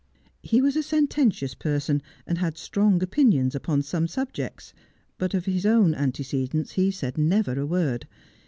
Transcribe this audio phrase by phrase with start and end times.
[0.41, 4.73] He was a sententious person, and had strong opinions upon some subjects,
[5.19, 8.07] but of his own antecedents he said never a word.